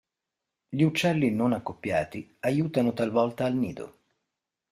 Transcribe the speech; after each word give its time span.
Gli 0.67 0.81
uccelli 0.81 1.29
non 1.29 1.53
accoppiati 1.53 2.35
aiutano 2.39 2.91
talvolta 2.91 3.45
al 3.45 3.53
nido. 3.53 3.99